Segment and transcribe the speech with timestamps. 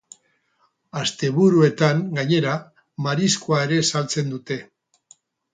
[1.01, 2.55] Asteburuetan, gainera,
[3.09, 4.63] mariskoa ere saltzen dute.